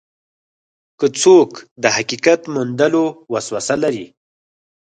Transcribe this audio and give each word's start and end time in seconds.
که 0.99 1.07
څوک 1.21 1.51
د 1.81 1.83
حقیقت 1.95 2.41
موندلو 2.53 3.05
وسوسه 3.33 3.75
لري. 3.83 4.07